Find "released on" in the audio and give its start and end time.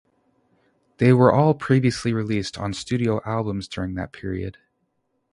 2.11-2.73